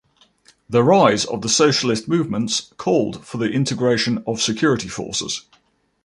[0.67, 5.43] The rise of the socialist movements called for the integration of security forces.